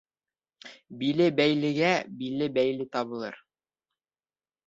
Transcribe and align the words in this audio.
Биле 1.01 1.25
бәйлегә 1.39 1.91
биле 2.21 2.49
бәйле 2.57 2.87
табылыр. 2.97 3.37